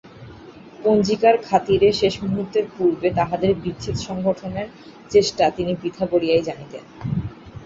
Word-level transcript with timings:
পঞ্জিকার 0.83 1.35
খাতিরে 1.47 1.89
শেষ 1.91 2.13
মুহূর্তের 2.23 2.65
পূর্বে 2.75 3.07
তাহাদের 3.15 3.51
বিচ্ছেদসংঘটনের 3.55 4.67
চেষ্টা 5.11 5.43
তিনি 5.49 5.71
বৃথা 5.75 6.05
বলিয়াই 6.11 6.43
জানিতেন। 6.43 6.83